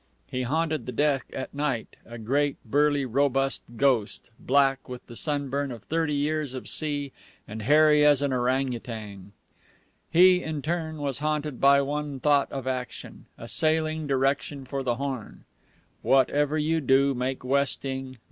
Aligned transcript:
He 0.25 0.41
haunted 0.41 0.87
the 0.87 0.91
deck 0.91 1.25
at 1.31 1.53
night, 1.53 1.95
a 2.07 2.17
great, 2.17 2.55
burly, 2.65 3.05
robust 3.05 3.61
ghost, 3.77 4.31
black 4.39 4.89
with 4.89 5.05
the 5.05 5.15
sunburn 5.15 5.71
of 5.71 5.83
thirty 5.83 6.15
years 6.15 6.55
of 6.55 6.67
sea 6.67 7.11
and 7.47 7.61
hairy 7.61 8.03
as 8.03 8.23
an 8.23 8.33
orang 8.33 8.71
utan. 8.73 9.31
He, 10.09 10.41
in 10.41 10.63
turn, 10.63 10.97
was 10.97 11.19
haunted 11.19 11.61
by 11.61 11.81
one 11.83 12.19
thought 12.19 12.51
of 12.51 12.65
action, 12.65 13.27
a 13.37 13.47
sailing 13.47 14.07
direction 14.07 14.65
for 14.65 14.81
the 14.81 14.95
Horn: 14.95 15.43
_Whatever 16.03 16.59
you 16.59 16.81
do, 16.81 17.13
make 17.13 17.43
westing! 17.43 18.17